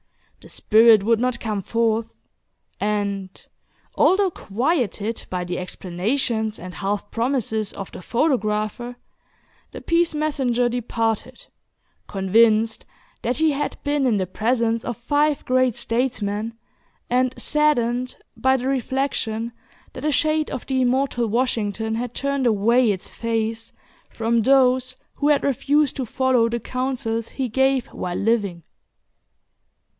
The 0.39 0.49
spirit 0.49 1.03
would 1.03 1.19
not 1.19 1.39
come 1.39 1.61
forth; 1.61 2.07
and, 2.79 3.45
although 3.93 4.31
quieted 4.31 5.27
by 5.29 5.43
the 5.43 5.59
explanations 5.59 6.57
and 6.57 6.73
half 6.73 7.11
promises 7.11 7.71
of 7.73 7.91
the 7.91 8.01
photographer, 8.01 8.95
the 9.69 9.81
peace 9.81 10.15
messenger 10.15 10.67
departed, 10.67 11.45
convinced 12.07 12.87
that 13.21 13.37
he 13.37 13.51
had 13.51 13.77
been 13.83 14.07
in 14.07 14.17
the 14.17 14.25
presence 14.25 14.83
of 14.83 14.97
five 14.97 15.45
great 15.45 15.75
statesmen, 15.75 16.57
and 17.07 17.39
saddened 17.39 18.15
by 18.35 18.57
the 18.57 18.67
reflection 18.67 19.51
that 19.93 20.01
the 20.01 20.11
shade 20.11 20.49
of 20.49 20.65
the 20.65 20.81
immortal 20.81 21.27
Washington 21.27 21.93
had 21.93 22.15
turned 22.15 22.47
away 22.47 22.89
its 22.91 23.09
face 23.11 23.71
from 24.09 24.41
those 24.41 24.95
who 25.17 25.27
had 25.27 25.43
refused 25.43 25.95
to 25.97 26.05
follow 26.07 26.49
the 26.49 26.59
counsels 26.59 27.29
he 27.29 27.47
gave 27.47 27.85
while 27.93 28.15
living. 28.17 28.63